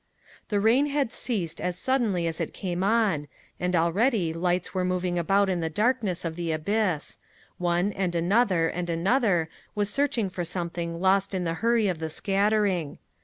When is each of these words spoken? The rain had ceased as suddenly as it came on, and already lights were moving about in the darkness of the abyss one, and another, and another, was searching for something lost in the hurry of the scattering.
The 0.49 0.59
rain 0.59 0.87
had 0.87 1.13
ceased 1.13 1.61
as 1.61 1.77
suddenly 1.77 2.25
as 2.25 2.41
it 2.41 2.55
came 2.55 2.83
on, 2.83 3.27
and 3.59 3.75
already 3.75 4.33
lights 4.33 4.73
were 4.73 4.83
moving 4.83 5.19
about 5.19 5.47
in 5.47 5.59
the 5.59 5.69
darkness 5.69 6.25
of 6.25 6.35
the 6.35 6.51
abyss 6.51 7.19
one, 7.59 7.91
and 7.93 8.15
another, 8.15 8.67
and 8.67 8.89
another, 8.89 9.47
was 9.75 9.91
searching 9.91 10.27
for 10.27 10.43
something 10.43 10.99
lost 10.99 11.35
in 11.35 11.43
the 11.43 11.53
hurry 11.61 11.87
of 11.87 11.99
the 11.99 12.09
scattering. 12.09 12.97